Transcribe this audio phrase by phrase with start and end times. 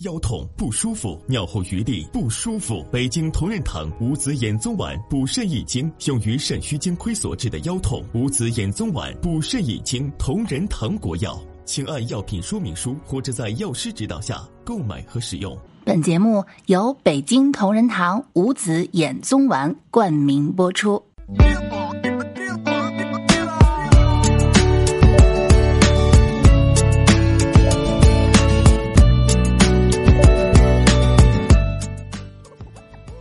[0.00, 2.86] 腰痛不舒服，尿后余沥不舒服。
[2.88, 8.04] 北京同仁堂五子衍宗丸补肾益精，用于肾虚精亏所致的腰痛。
[8.14, 15.58] 五子衍宗丸补肾益精，同仁堂国药，请按药品说明书或者在药师指导下购买和使用。
[15.84, 21.02] 本节目由北京同仁堂五子衍宗丸冠名播出。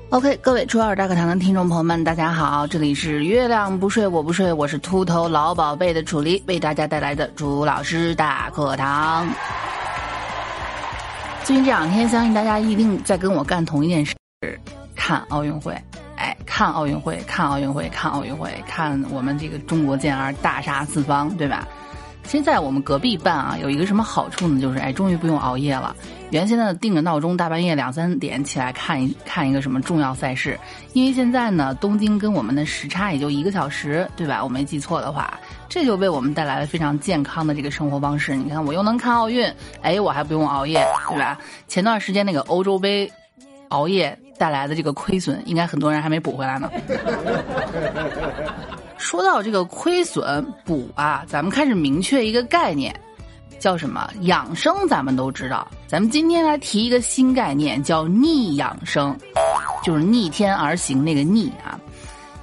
[0.10, 9.28] OK，各位初二大课堂的听众朋友们，大家好，这里是月亮不睡我不睡，我是秃头老宝贝的楚离，为大家带来的朱老师大课堂。
[11.44, 14.16] 最近这两天，相信大家一定在跟我干同一件事，
[14.96, 15.78] 看奥运会。
[16.16, 21.68] 哎，看奥运会，看奥运会，看奥运会，看我们这个中国健儿大杀四方，对吧？
[22.28, 24.60] 现在我们隔壁办啊，有一个什么好处呢？
[24.60, 25.96] 就是哎，终于不用熬夜了。
[26.30, 30.60] 原先呢定个闹钟，大半夜两三点起来看一看一个什么重要赛事。
[30.92, 34.44] 因为现在呢，东京跟我们的时差也就一个小时，对吧？
[34.44, 38.36] 我没记错的话，这就为我们带来了非常健康的这个生活方式。
[38.36, 39.50] 你看，我又能看奥运，
[39.82, 41.40] 哎，我还不用熬夜，对吧？
[41.70, 43.10] 前段时间那个欧洲杯，
[43.70, 46.70] 熬夜带来的这个亏损，应该很多人还没补回来呢。
[49.08, 52.94] 说到这个亏损补啊，咱们开始明确一个概念，
[53.58, 54.86] 叫什么养生？
[54.90, 55.66] 咱们都知道。
[55.88, 59.18] 咱们今天来提一个新概念，叫逆养生，
[59.82, 61.80] 就是逆天而行那个逆啊，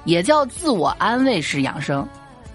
[0.05, 2.03] 也叫自我安慰式养生，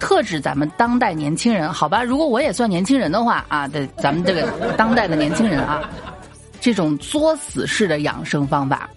[0.01, 1.73] 特指咱们当代年轻人。
[1.73, 5.89] 好吧，如果我也算年轻人的话啊，对，咱们这个当代的年轻人啊，
[6.61, 8.91] 这种作死式的养生方法，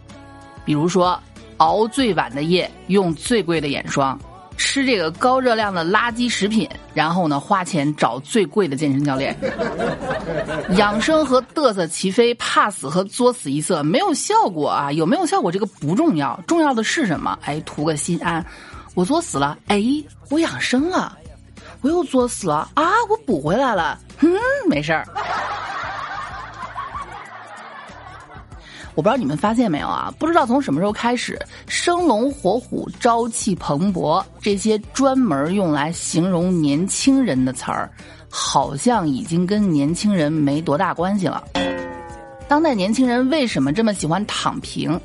[0.66, 1.22] 比如说
[1.58, 4.20] 熬最晚的夜，用最贵的眼霜。
[4.58, 9.36] 吃这个高热量的垃圾食品，然后呢花钱找最贵的健身教练，
[10.78, 14.92] 养生和嘚瑟齐飞，怕死和作死一色没有效果啊？
[14.92, 17.38] 有没有效果这个不重要，重要的是什么？
[17.44, 18.46] 哎，图个心安。
[18.96, 19.84] 我作死了，哎，
[20.30, 21.18] 我养生了，
[21.82, 24.30] 我又作死了啊，我补回来了，嗯，
[24.68, 25.08] 没事儿。
[28.96, 30.14] 我不知道你们发现没有啊？
[30.20, 37.92] 不知道从什么时候开始，“生龙活虎”“朝气蓬勃”这些专门用来形容年轻人的词儿，
[38.30, 41.44] 好像已经跟年轻人没多大关系了。
[42.48, 45.00] 当代年轻人为什么这么喜欢躺平？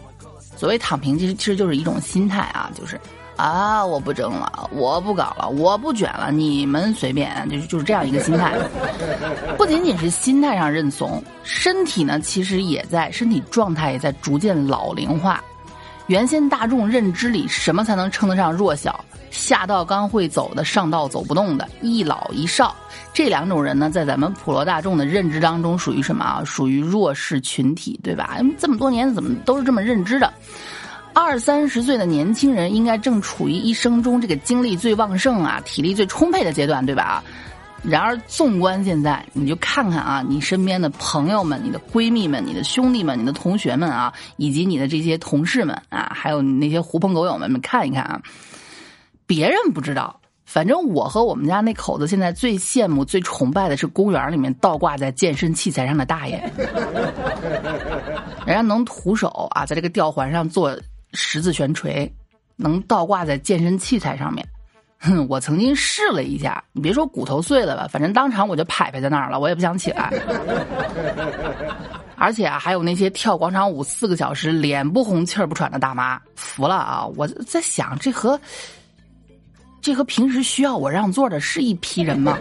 [0.57, 3.01] 所谓躺平，其实其实就是一种心态啊，就是。
[3.39, 3.87] 啊！
[3.87, 8.59] 我不争了，我不搞了，我不卷了，你们随便，就是就是这样一个心态。
[9.57, 15.43] 不仅仅是心态上认怂，身体呢，其实也在身体状态也在逐渐老龄化。
[16.09, 19.05] 原先大众认知里，什么才能称得上弱小？
[19.31, 22.75] 下道刚会走的，上道走不动的，一老一少
[23.13, 26.43] 这两种人呢，在咱们普罗大众的认知当中，属于什么啊？
[26.45, 28.39] 属于弱势群体，对吧？
[28.59, 30.33] 这么多年怎么都是这么认知的？
[31.21, 37.25] 二三十岁的年轻人应该正处于一生中这个精力最旺盛啊、体力最充沛的阶段，对吧？
[37.83, 48.23] 然而，纵观现在，你就看看啊，你身边的朋友们、你的闺蜜们、你的兄弟们、你的同学们啊，以及你的这些同事们啊，还有你那些狐朋狗友们们，看一看啊。
[49.27, 56.41] 别人不知道，反正我和我们家那口子现在最羡慕、最崇拜的是公园里面倒挂在健身器材上的大爷，
[58.47, 60.79] 人家能徒手啊，在这个吊环上做。
[61.13, 62.13] 十字悬垂
[62.57, 64.47] 能倒挂在健身器材上面，
[64.99, 70.13] 哼，我曾经试了一下，你别说骨头碎了吧，反正当场我就拍拍在那儿了，我也不想起来。
[72.21, 77.07] 而且啊，还有那些跳广场舞四个小时脸不红气儿不喘的大妈，服了啊！
[77.17, 78.39] 我在想，这和。
[79.81, 82.37] 这和平时需要我让座的是一批人吗？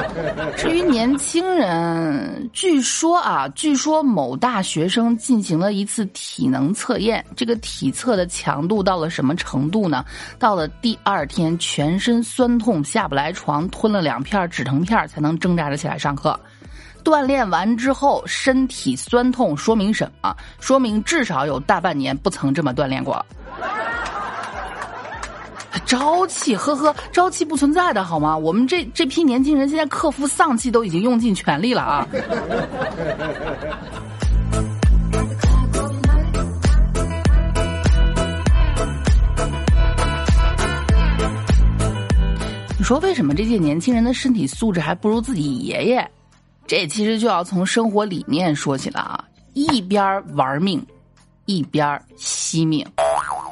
[0.56, 10.04] 至于年轻人，据说啊，据说某大学生进行了一次体能测验，这个体测的强度到了什么程度呢？
[10.38, 16.38] 到了第二天，全身酸痛下不来床，吞了两片止疼片才能挣扎着起来上课。
[17.02, 20.34] 锻炼完之后，身体酸痛，说明什么？
[20.60, 23.24] 说明至少有大半年不曾这么锻炼过。
[25.86, 28.36] 朝气，呵呵，朝气不存在的好吗？
[28.36, 32.08] 我们这这批年轻人现在克服丧气都已经用尽全力了啊！
[42.76, 46.10] 你说为什么这些年轻人的身体素质还不如自己爷爷？
[46.66, 49.24] 这其实就要从生活理念说起了啊！
[49.52, 50.84] 一边玩命，
[51.46, 52.86] 一边惜命。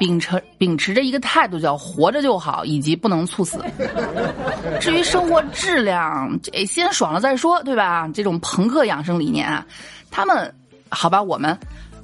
[0.03, 3.63] 秉持秉持着一个态度叫活着就好，以及不能猝死。
[4.81, 8.05] 至于生活质量，这先爽了再说，对吧？
[8.13, 9.65] 这种朋克养生理念啊，
[10.11, 10.53] 他们
[10.89, 11.57] 好吧，我们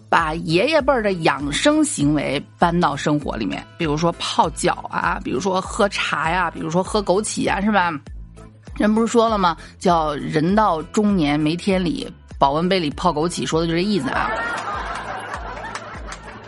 [0.08, 7.92] 把爷爷辈儿的养生行为搬到生活里面，比如说泡脚啊，比如说喝茶呀，比如说喝枸杞呀，是吧？
[8.78, 9.58] 人不是说了吗？
[9.78, 14.32] 叫人到中年没天理，保温杯里泡枸杞，说的就这意思啊。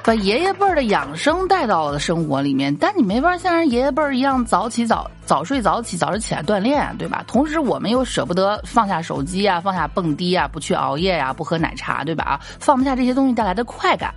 [0.04, 7.24] 把爷爷辈儿的养生带到了生活里面，但你没法像人爷爷辈儿一样早起早早睡早起，早上起来锻炼，对吧？
[7.28, 12.24] 同时我们又舍不得放下手机啊，放下蹦迪啊，不去熬夜呀，不喝奶茶，对吧？
[12.24, 14.14] 啊，放不下这些东西带来的快感。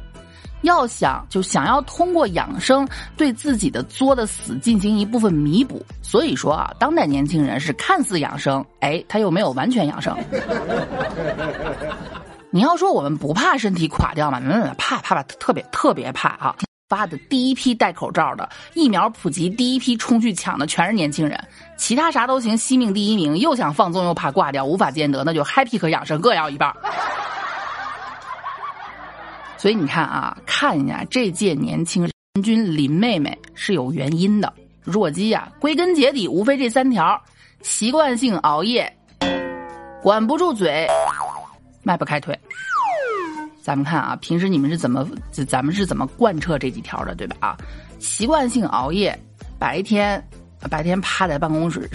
[0.62, 2.88] 要想就想要通过养生
[3.18, 10.16] 对自己的作的死进行一部分弥补，所以说啊，当代年轻人是看似养生，哎，他又没有完全养生。
[12.54, 14.40] 你要说我们不怕身体垮掉吗？
[14.40, 16.54] 嗯，怕怕怕，特别特别怕啊！
[16.88, 21.36] 发的第一批戴口罩的疫苗普及，第一批冲去抢的全是年轻人，
[21.76, 26.72] 其他啥都行，惜命第一名，又想放纵又怕挂掉，无法兼得，那就 happy 和养生各要一半。
[29.56, 32.12] 所以你看啊，看一下这届年轻人
[32.44, 34.52] 均林妹妹是有原因的，
[34.84, 37.20] 弱鸡呀，归根结底无非这三条：
[37.62, 38.96] 习惯性熬夜，
[40.00, 40.86] 管不住嘴。
[41.84, 42.36] 迈不开腿，
[43.62, 45.06] 咱们看啊，平时你们是怎么，
[45.46, 47.36] 咱们是怎么贯彻这几条的，对吧？
[47.40, 47.56] 啊，
[48.00, 49.16] 习惯性熬夜，
[49.58, 50.22] 白天，
[50.70, 51.88] 白天趴在办公室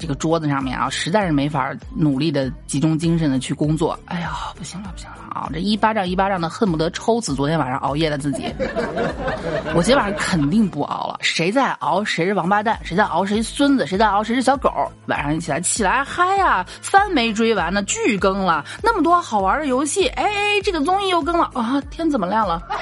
[0.00, 3.96] 这个桌子上面啊，实在是没法努力的集中精神的去工作。
[4.06, 5.50] 哎呀，不行了，不行了啊！
[5.52, 8.46] 这一巴掌一巴掌的，恨不得抽死昨天晚上熬夜的自己。
[9.76, 14.72] 我今天晚上肯定不熬了，谁在熬谁是王八蛋，谁在熬谁孙子，谁在熬谁是小狗。
[15.06, 20.24] 晚上一起来起来嗨呀，番没追完呢，剧更了，那么多好玩的游戏，哎，
[20.64, 21.78] 这个综艺又更了啊！
[21.90, 22.62] 天怎么亮了？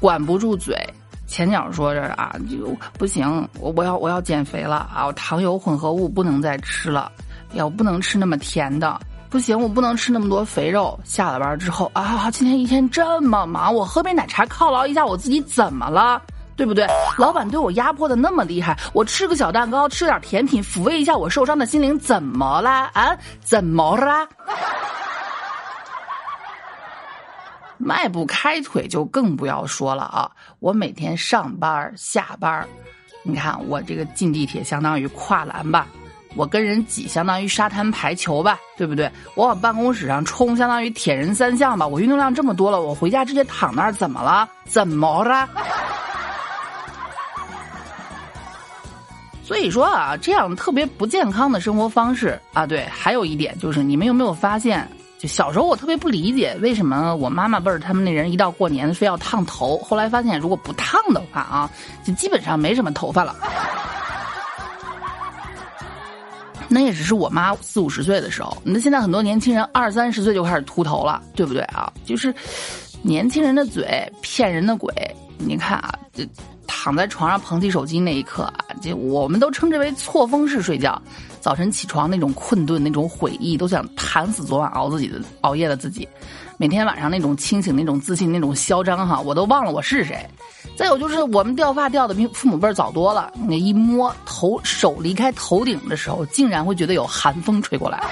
[0.00, 0.76] 管不住嘴。
[1.26, 5.06] 前脚说着啊，就不行，我我要我要减肥了啊！
[5.06, 7.10] 我糖油混合物不能再吃了，
[7.54, 10.98] 呀，我不能吃那么甜的，不行，我不能吃那么多肥肉。
[11.04, 16.22] 下了班之后啊，今天一天这么忙，我喝杯奶茶犒劳一下我自己，怎么了？
[16.56, 16.86] 对不对？
[17.18, 22.90] 老板对我压迫的那么厉害，我吃个小蛋糕，吃点甜品，抚慰一下我受伤的心灵，怎么啦？
[22.94, 24.26] 啊，怎么啦？
[27.78, 30.30] 迈不开腿就更不要说了啊！
[30.60, 32.66] 我每天上班下班，
[33.22, 35.86] 你看我这个进地铁相当于跨栏吧，
[36.34, 39.10] 我跟人挤相当于沙滩排球吧，对不对？
[39.34, 44.48] 我往办公室上冲相当于铁人三项吧，我运动量这么多了，我回家直接躺那儿怎么了？
[44.64, 45.48] 怎么了？
[49.44, 54.88] 所以说啊，这样特别不健康的生活方式啊，对，还有一点就是你们有没有发现？
[55.18, 59.78] 就小时候我特别不理解，为什么我妈妈辈儿他们那人一到过年非要烫头。
[59.78, 61.70] 后来发现，如果不烫的话啊，
[62.04, 63.34] 就基本上没什么头发了。
[66.68, 68.56] 那也只是我妈四五十岁的时候。
[68.64, 71.90] 那现在很多年轻人二三十岁就开始秃头了，对不对啊？
[72.04, 72.34] 就是
[73.02, 74.92] 年轻人的嘴骗人的鬼。
[75.38, 76.28] 你看啊，这
[76.66, 81.00] 躺在床上捧起手机那一刻啊，就我们都称之为错峰式睡觉。
[81.40, 86.08] 早晨起床那种困顿、那种悔意，都想弹死昨晚熬自己的熬夜的自己。
[86.58, 90.28] 每天晚上那种清醒、那种自信、那种嚣张，哈，我都忘了我是谁。
[90.76, 93.32] 再有就是我们掉发掉的比父母辈早多了。
[93.46, 98.02] 那一摸头，手离开头顶的时候，竟然会觉得有寒风吹过来。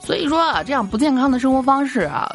[0.00, 2.28] 所以说啊，这样不健康的生活方式啊，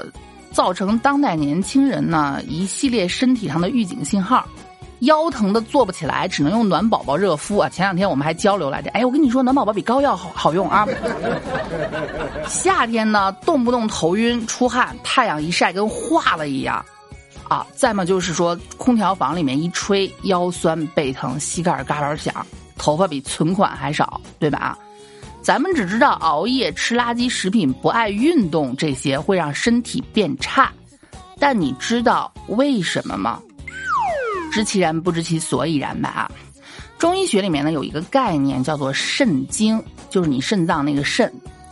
[0.60, 4.46] 造成当代年轻人呢一系列身体上的预警信号。
[5.00, 7.70] 腰疼的坐不起来，只能用暖宝宝热敷啊！
[7.70, 10.86] 前两天我们还交流来着，哎，我跟你说，暖宝宝比膏药好好用啊。
[12.50, 16.84] 夏天呢，动不动头晕出汗，太阳一晒跟化了一样，
[17.48, 17.66] 啊！
[17.74, 22.46] 再么就是说，空调房里面一吹，腰酸背疼，膝盖嘎嘎响，
[22.78, 24.78] 头发比存款还少，对吧？
[25.42, 30.72] 咱们只知道熬夜、吃垃圾食品、不爱运动这些会让身体变差，
[31.40, 33.42] 但你知道为什么吗？
[34.52, 36.32] 知其然，不知其所以然吧啊！
[36.98, 41.32] 中医学里面呢有一个概念叫做肾精，就是你肾脏那个肾，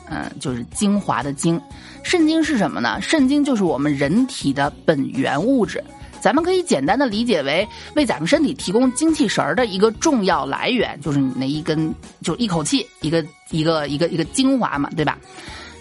[0.09, 1.59] 嗯，就是精华的精。
[2.03, 2.99] 肾精是什么呢？
[3.01, 5.83] 肾精就是我们人体的本源物质，
[6.19, 15.17] 咱们可以简单的理解为为咱们身体提供精气神儿的一个重要来源，就是你那一根，就一口气一个一个一个一个精华嘛，对吧？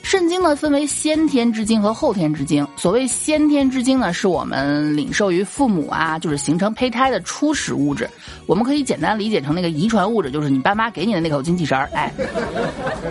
[0.06, 2.64] 肾精呢，分为先天之精和后天之精。
[2.76, 8.08] 所谓先天之精呢，是我们领受于父母啊，就是形成胚胎的初始物质。
[8.46, 11.90] 我们可以简单理解成那个遗传物质，就是你爸妈给你的那口精气神儿。
[11.92, 12.14] 哎，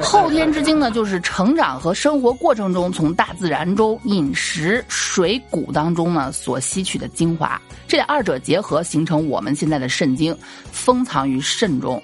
[0.02, 7.62] 后天之精呢，就是成长和生活过程中从大自然中饮食、水谷当中呢所吸取的精华。
[7.90, 10.34] 这二者结合形成我们现在的肾精，
[10.72, 12.02] 封藏于肾中。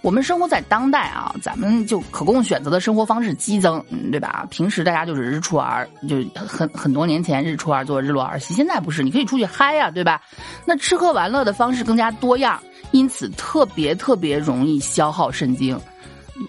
[0.00, 4.46] 我们生活在当代啊，咱们就可供选择的生活方式激增，对吧？
[4.48, 10.20] 平时大家就是日出而就很很多年前日出而作日落而息，现在不是，你可以出去嗨呀，对吧？
[10.64, 12.60] 那吃喝玩乐的方式更加多样，
[12.92, 15.78] 因此特别特别容易消耗肾精，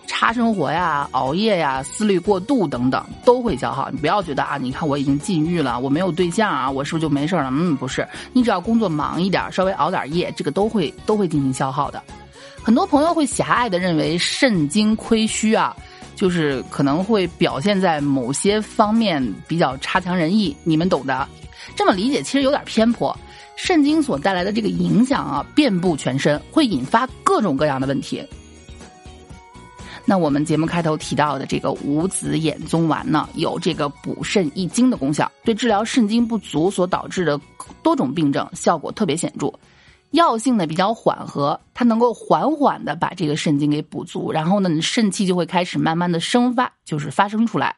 [0.06, 3.90] 差生活呀、熬夜呀、思虑过度等等都会消耗。
[3.90, 7.50] 你不要觉得啊，你看我已经禁欲了，我没有对象啊，我是不是就没事了？
[7.52, 12.02] 嗯，不是，你只要工作忙一点，稍微熬点夜，这个都会都会进行消耗的。
[12.64, 15.76] 很多朋友会狭隘的认为肾精亏虚啊，
[16.16, 21.28] 就是可能会表现在某些方面比较差强人意，你们懂的。
[21.76, 23.16] 这么理解其实有点偏颇。
[23.56, 28.24] 肾精所带来的这个影响啊，遍布全身，会引发各种各样的问题。
[30.06, 37.40] 那我们节目开头提到的这个五子衍宗丸呢，有这个补肾益精的功效，对治疗肾精不足所导致的
[37.84, 39.52] 多种病症效果特别显著。
[40.12, 47.76] 药性呢比较缓和，它能够缓缓的把这个肾精给补足，然后呢，你肾气就会开始慢慢的生发，就是发生出来，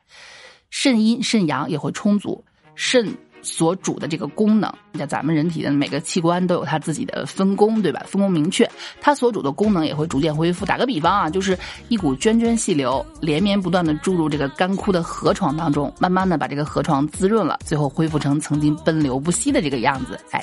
[0.70, 2.42] 肾阴肾阳也会充足，
[2.74, 8.02] 肾所主的这个功能，像咱们人体的每个器官都有它自己的分工，对吧？
[8.08, 8.70] 分工明确，
[9.02, 10.66] 它所主的功能也会逐渐恢复。
[10.66, 11.58] 打个比方啊，就是
[11.90, 20.42] 一股涓涓细流连绵不断的注入这个干枯的河床当中，慢慢的把这个河床滋润了，最后恢复成曾经奔流不息的这个样子，哎。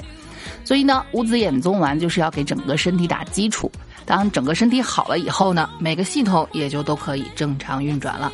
[0.69, 3.73] 所以呢，五子衍宗丸就是要给整个身体打基础。
[4.05, 8.31] 当整个身体好了以后呢，每个系统也就都可以正常运转了。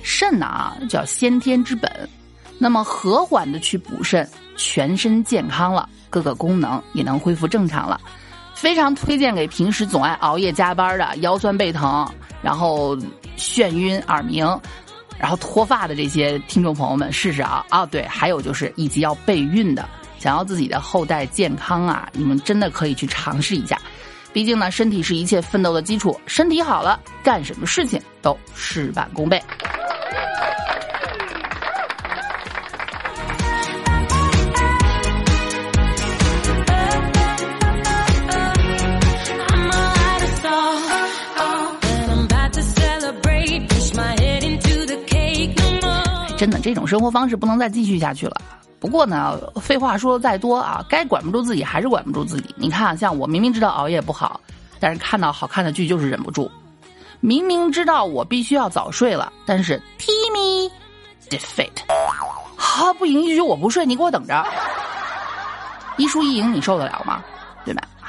[0.00, 1.90] 肾呢啊，叫先天之本，
[2.56, 8.00] 那么和缓的去补肾，全身健康了，各个功能也能恢复正常了。
[8.54, 12.08] 非常推荐给平时总爱熬夜加班的、腰酸背疼、
[12.40, 12.96] 然后
[13.36, 14.46] 眩晕耳鸣、
[15.18, 17.84] 然后脱发的这些听众朋友们试试啊啊！
[17.84, 19.84] 对，还有就是以及要备孕的。
[20.18, 23.80] 想要自己的后代健康啊，你们真的可以去尝试一下。
[24.32, 29.42] 毕竟呢，身体是一切奋斗的基础，身体好了，干什么事情都事半功倍。
[46.36, 48.40] 真的，这种生活方式不能再继续下去了。
[48.80, 52.54] 不过呢，废话说的再多啊，该管不住自己还是管不住自己。
[52.56, 54.40] 你看，像我明明知道熬夜不好，
[54.78, 56.48] 但是看到好看的剧就是忍不住；
[57.20, 60.70] 明明知道我必须要早睡了，但是 TMI
[61.28, 61.70] defeat，
[62.56, 64.46] 好不允许我不睡，你给我等着。
[65.96, 67.22] 一输一赢，你受得了吗？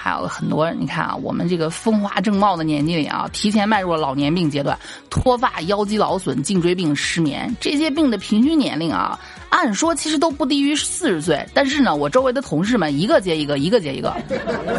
[0.09, 0.17] 对吧？
[0.17, 4.77] 还有很多，你看啊，我们这个风华正茂的年纪里啊，提前迈入了老年病阶段，
[5.09, 9.19] 脱发、腰肌劳损、颈椎病、失眠这些病的平均年龄啊。
[9.49, 14.15] 按说其实都不低于四十岁，但是呢，我周围的同事们一个接一个，一个接一个，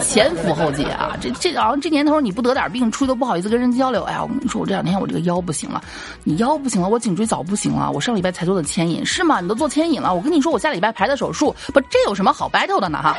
[0.01, 1.17] 前赴后继啊！
[1.21, 4.05] 这这好像这年头你不得点病，出去都不好意思跟人交流。
[4.05, 5.83] 哎呀，我跟你说，我这两天我这个腰不行了，
[6.23, 9.41] 你腰不行了，我颈椎早不行了，我上礼拜才做的牵引，是吗？
[9.41, 13.03] 你都做牵引了，我跟你说，我下礼拜排的手术，不，这有什么好 battle 的呢？
[13.03, 13.17] 哈，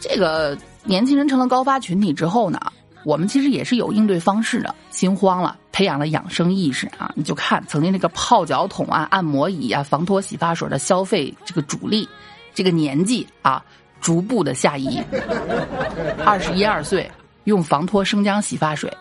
[0.00, 2.60] 这个年轻人成了高发群体之后呢？
[3.04, 7.10] 我们其实也是有应对方式的，心慌了，培养了养生意识啊！
[7.14, 12.06] 你就看曾经那个泡脚桶啊、按摩椅啊、防脱洗发水的消费这个主力，
[12.52, 13.64] 这个年纪啊，
[14.00, 15.00] 逐步的下移。
[16.26, 17.10] 二十一二岁
[17.44, 18.92] 用防脱生姜洗发水，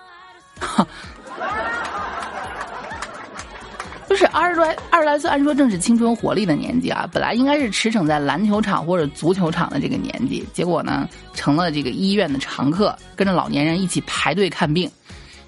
[4.18, 14.90] 是二十来二十来岁，按说正是青春活力的年纪啊，本来应该是驰骋在篮球场或者足球场的这个年纪，结果呢，成了这个医院的常客，跟着老年人一起排队看病。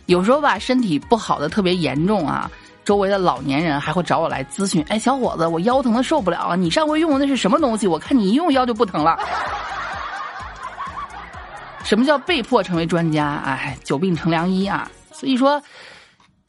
[0.06, 2.50] 有时候吧，身体不好的特别严重啊，
[2.86, 4.86] 周围的老年人还会找我来咨询。
[4.88, 6.56] 哎，小伙子，我腰疼的受不了啊！
[6.56, 7.88] 你上回用的那是什么东西？
[7.88, 9.18] 我看你一用腰就不疼了。
[11.84, 13.42] 什么叫被迫成为专家？
[13.44, 14.88] 哎，久病成良医啊！
[15.12, 15.60] 所以说。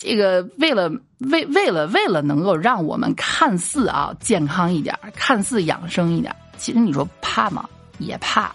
[0.00, 7.68] 这个为了为为了为了能够让我们看似啊健康一点，看似养生一点，其实你说怕吗？
[7.98, 8.50] 也怕。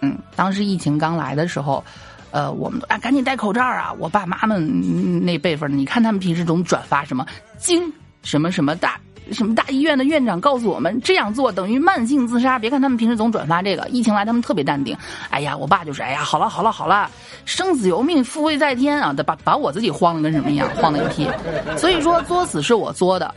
[0.00, 1.82] 嗯，当时疫情刚来的时候，
[2.30, 3.90] 呃，我们啊赶紧戴口罩啊！
[3.98, 7.26] 我爸妈们那辈分，你看他们平时总转发什么
[7.56, 7.90] 精
[8.22, 9.00] 什么什么大。
[9.32, 12.58] 什么大医院的院长告诉我们这样做等于慢性自杀？
[12.58, 14.96] 别看他们平时总转发这个，疫情来他们特别淡定。
[15.30, 17.10] 哎呀，我爸就是，哎呀，好了好了好了，
[17.44, 19.14] 生死由命，富贵在天啊！
[19.24, 21.28] 把把我自己慌的跟什么一样，慌的一批。
[21.76, 23.34] 所以说作死是我作的，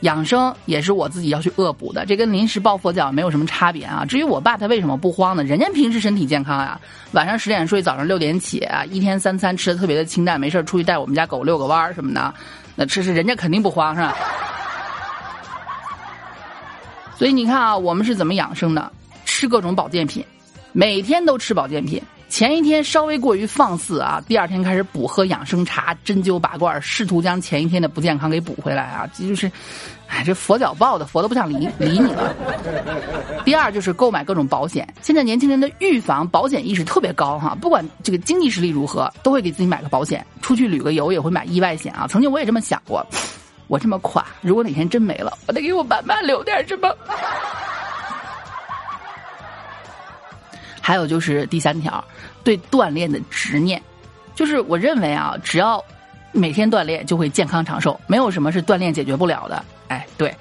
[0.00, 4.04] 养生也是我自己要去恶补的，这跟临时抱佛脚没有什么差别啊。
[4.04, 5.42] 至于我爸他为什么不慌呢？
[5.42, 6.78] 人家平时身体健康呀，
[7.12, 12.34] 晚上十点睡，早上六点起，一天三餐吃的特别的清淡，没事出去带我们家狗遛个弯什么的，
[12.76, 14.16] 那吃是人家肯定不慌是吧？
[17.16, 18.92] 所以你看啊，我们是怎么养生的？
[19.24, 20.24] 吃各种保健品，
[20.72, 29.50] 每天都吃保健品，前一天稍微过于放肆啊，第二天开始补喝养生茶、针灸拔罐，试图将前一天的不健康给补回来啊，这就是，
[30.06, 32.34] 哎，这佛脚报的佛都不想理理你了。
[33.44, 42.06] 第二就是购买各种保险，现在年轻人的预防保险意识特别高哈，不管这个经济实力如何，都会给自己买个保险，出去旅个游也会买意外险啊。
[42.08, 43.04] 曾经我也这么想过，
[43.66, 46.94] 我这么垮，如果哪天真没了，我得给我爸妈留点什么。
[50.80, 52.04] 还有就是第三条，
[52.42, 53.82] 对锻炼的执念，
[54.34, 55.82] 就是我认为啊，只要
[56.30, 59.64] 每天锻炼就会健康长寿，没有什么是锻炼解决不了的。
[59.88, 60.36] 哎，对，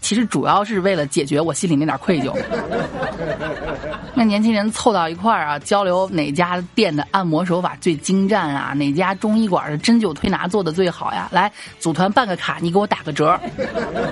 [0.00, 2.36] 其实主要是为了解决我心里那点愧疚。
[4.18, 11.28] 那年轻人凑到一块儿啊，交流哪家店的按摩手法最精湛啊，哪家中医馆的针灸推拿做的最好呀？
[11.30, 13.38] 来组团办个卡，你给我打个折。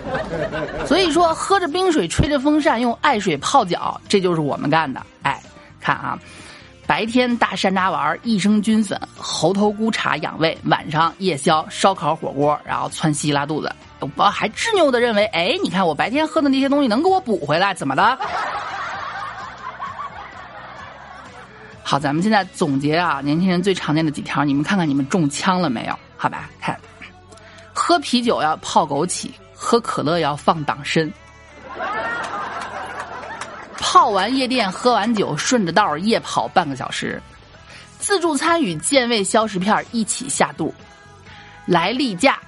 [0.84, 5.00] 所以说，喝着冰水，吹着风扇，用艾水泡脚，这就是我们干的。
[5.22, 5.40] 哎。
[5.80, 6.18] 看啊，
[6.86, 13.70] 白天大山楂丸、益生菌粉、猴头菇茶养胃，晚上夜宵、烧烤火锅，然后窜稀拉肚子。
[14.16, 18.18] 我还执拗的认为，哎，你看我白天喝的那些东西能给我补回来，怎么的？
[21.86, 25.96] 好，咱们现在总结啊，年轻人最常见的几条，你们看看你们中枪了没有？
[26.16, 26.80] 好吧，看，
[27.74, 31.12] 喝啤酒要泡枸杞，喝可乐要放党参。
[33.76, 37.22] 泡完夜店，喝完酒，顺着道夜跑半个小时，
[37.98, 40.74] 自助餐与健胃消食片一起下肚，
[41.66, 42.38] 来例假，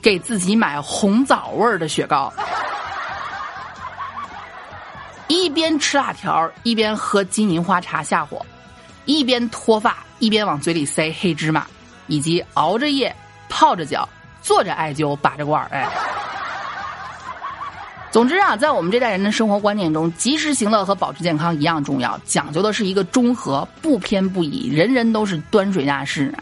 [0.00, 2.32] 给自己买红枣味儿的雪糕，
[5.26, 8.44] 一边吃辣条一边喝金银花茶下火，
[9.08, 11.66] 一边脱发一边往嘴里塞黑芝麻，
[12.08, 13.14] 以及熬着夜
[13.48, 14.06] 泡着脚
[14.42, 15.88] 坐着艾灸拔着罐儿，哎。
[18.10, 26.32] 总之啊，在我们这代人的生活观念中，及时行乐和保持健康一样重要，讲究的是一个中和，不偏不倚，人人都是端水大师。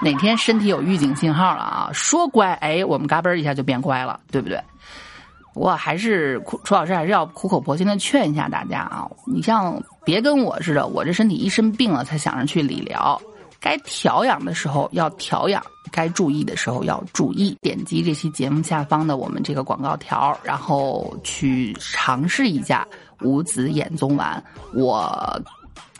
[0.00, 4.60] 哪天身体有预警信号了啊，说乖，哎，我们嘎嘣一下就变乖了，对不对？
[5.52, 13.22] 不过还是楚老师还是要苦口婆心的劝一下大家啊，你像别跟我似的，我这身体一生病了才想着去理疗。
[13.60, 17.56] 该调养的时候要调养，该注意的时候要注意。
[17.62, 22.84] 点击这期节目下方的我们这个广告条，然后去尝试一下
[23.20, 24.42] 五子衍宗丸。
[24.74, 25.40] 我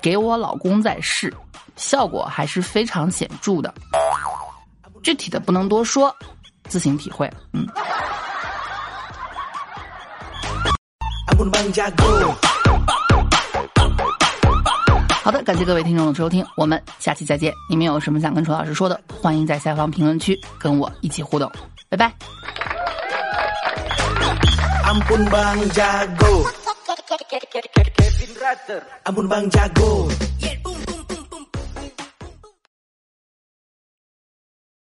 [0.03, 1.33] 给我老公在试，
[1.77, 3.73] 效果还是非常显著的。
[5.05, 6.13] 具体的不能多说，
[6.65, 7.33] 自行体会。
[7.53, 7.65] 嗯。
[15.31, 17.55] 好的，感谢各位听众的收听，我们下期再见。
[17.69, 21.49] 你们有什么想跟楚老师说的，欢迎在下方评论区跟我一起互动，
[21.89, 22.13] 拜拜。
[24.83, 26.51] Ampun bang jago,
[29.05, 30.09] Ampun bang jago.